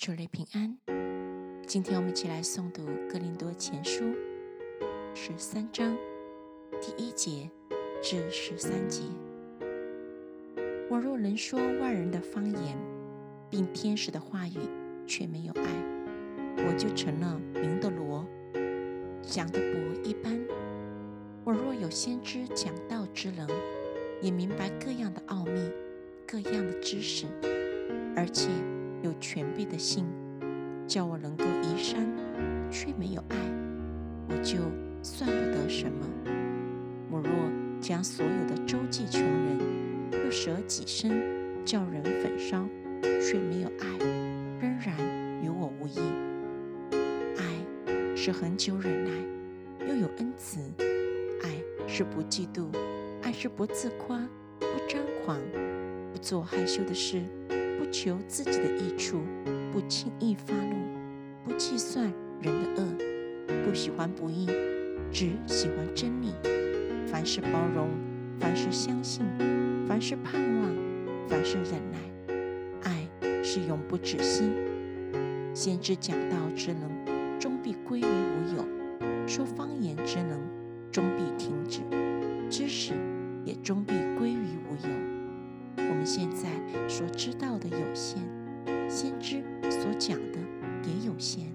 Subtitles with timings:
[0.00, 0.78] 主内平安。
[1.66, 4.02] 今天我们一起来诵读《哥林多前书》
[5.14, 5.94] 十三章
[6.80, 7.50] 第一节
[8.02, 9.02] 至十三节。
[10.88, 12.78] 我若能说万人的方言，
[13.50, 14.56] 并天使的话语，
[15.06, 15.64] 却没有爱，
[16.56, 18.26] 我就成了明的罗，
[19.20, 20.40] 讲的不一般。
[21.44, 23.46] 我若有先知讲道之能，
[24.22, 25.70] 也明白各样的奥秘、
[26.26, 27.26] 各样的知识，
[28.16, 28.48] 而且
[29.02, 30.06] 有权柄的心，
[30.86, 32.06] 叫我能够移山，
[32.70, 33.36] 却没有爱，
[34.28, 34.58] 我就
[35.02, 36.06] 算不得什么。
[37.10, 37.30] 我若
[37.80, 39.58] 将所有的周济穷人，
[40.24, 42.68] 又舍己身叫人焚烧，
[43.20, 43.86] 却没有爱，
[44.60, 44.94] 仍然
[45.42, 45.98] 与我无异。
[47.38, 49.10] 爱是恒久忍耐，
[49.88, 50.60] 又有恩慈。
[51.42, 51.50] 爱
[51.86, 52.66] 是不嫉妒，
[53.22, 54.18] 爱是不自夸，
[54.58, 55.38] 不张狂，
[56.12, 57.22] 不做害羞的事，
[57.80, 59.22] 不求自己的益处，
[59.72, 60.76] 不轻易发怒，
[61.42, 62.12] 不计算
[62.42, 64.46] 人的恶，不喜欢不义，
[65.10, 66.34] 只喜欢真理。
[67.06, 67.88] 凡事包容，
[68.38, 69.24] 凡事相信，
[69.88, 70.70] 凡事盼望，
[71.26, 71.98] 凡事忍耐。
[72.82, 73.08] 爱
[73.42, 74.44] 是永不止息。
[75.54, 80.38] 先知讲道之能，终必归于无有；说方言之能。
[80.92, 81.80] 终必停止，
[82.50, 82.92] 知识
[83.42, 85.19] 也终必归于无有。
[85.88, 86.48] 我们现在
[86.88, 88.18] 所知道的有限，
[88.88, 90.38] 先知所讲的
[90.84, 91.46] 也有限。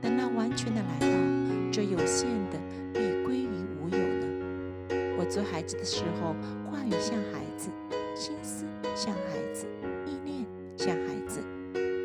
[0.00, 1.06] 等那完全的来到，
[1.72, 2.58] 这有限的
[2.92, 3.48] 必归于
[3.80, 4.26] 无有了。
[5.18, 6.34] 我做孩子的时候，
[6.70, 7.70] 话语像孩子，
[8.14, 9.66] 心思像孩子，
[10.06, 10.46] 意念
[10.76, 11.40] 像孩子。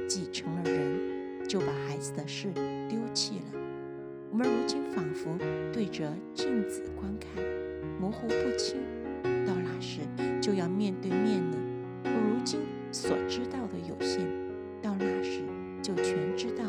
[0.08, 2.52] 既成了人，就把孩子的事
[2.90, 3.60] 丢弃了。
[4.30, 5.38] 我们如今仿佛
[5.72, 7.44] 对着镜子观看，
[8.00, 8.78] 模糊不清。
[9.46, 10.02] 到那时
[10.42, 11.58] 就要面对面了。
[12.04, 12.60] 我如今
[12.92, 14.28] 所知道的有限，
[14.82, 15.46] 到那时
[15.82, 16.64] 就全知道，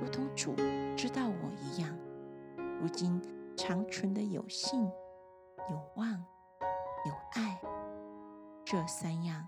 [0.00, 0.56] 如同主
[0.96, 1.96] 知道我一样。
[2.80, 3.20] 如今
[3.56, 4.82] 长存的有信、
[5.70, 6.10] 有望、
[7.06, 7.60] 有爱，
[8.64, 9.46] 这三样，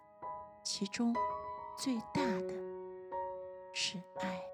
[0.63, 1.15] 其中
[1.77, 2.55] 最大的
[3.73, 4.46] 是爱。